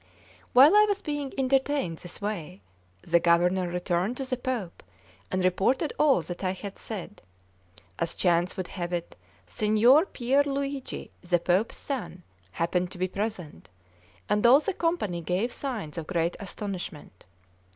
While 0.53 0.75
I 0.75 0.85
was 0.89 1.03
being 1.03 1.31
entertained 1.37 1.99
in 1.99 2.01
this 2.01 2.19
way, 2.19 2.59
the 3.03 3.19
Governor 3.19 3.67
returned 3.69 4.17
to 4.17 4.25
the 4.25 4.35
Pope, 4.35 4.81
and 5.29 5.43
reported 5.43 5.93
all 5.99 6.23
that 6.23 6.43
I 6.43 6.53
had 6.53 6.79
said. 6.79 7.21
As 7.99 8.15
chance 8.15 8.57
would 8.57 8.69
have 8.69 8.93
it, 8.93 9.15
Signor 9.45 10.07
Pier 10.07 10.41
Luigi, 10.43 11.11
the 11.21 11.37
Pope's 11.37 11.77
son, 11.77 12.23
happened 12.53 12.89
to 12.93 12.97
be 12.97 13.07
present, 13.07 13.69
and 14.27 14.43
all 14.43 14.59
the 14.59 14.73
company 14.73 15.21
gave 15.21 15.53
signs 15.53 15.99
of 15.99 16.07
great 16.07 16.35
astonishment. 16.39 17.23